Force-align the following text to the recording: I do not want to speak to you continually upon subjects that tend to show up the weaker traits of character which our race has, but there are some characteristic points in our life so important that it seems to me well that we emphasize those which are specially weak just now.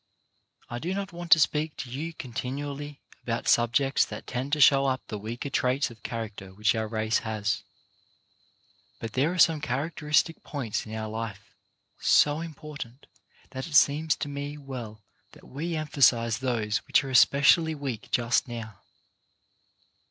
I 0.67 0.79
do 0.79 0.95
not 0.95 1.13
want 1.13 1.29
to 1.33 1.39
speak 1.39 1.77
to 1.77 1.91
you 1.91 2.11
continually 2.15 3.01
upon 3.21 3.45
subjects 3.45 4.03
that 4.05 4.25
tend 4.25 4.51
to 4.53 4.59
show 4.59 4.87
up 4.87 5.05
the 5.09 5.19
weaker 5.19 5.51
traits 5.51 5.91
of 5.91 6.01
character 6.01 6.55
which 6.55 6.73
our 6.73 6.87
race 6.87 7.19
has, 7.19 7.61
but 8.99 9.13
there 9.13 9.31
are 9.31 9.37
some 9.37 9.61
characteristic 9.61 10.41
points 10.43 10.87
in 10.87 10.95
our 10.95 11.07
life 11.07 11.53
so 11.99 12.41
important 12.41 13.05
that 13.51 13.67
it 13.67 13.75
seems 13.75 14.15
to 14.15 14.27
me 14.27 14.57
well 14.57 15.03
that 15.33 15.47
we 15.47 15.75
emphasize 15.75 16.39
those 16.39 16.77
which 16.87 17.03
are 17.03 17.13
specially 17.13 17.75
weak 17.75 18.09
just 18.09 18.47
now. 18.47 18.79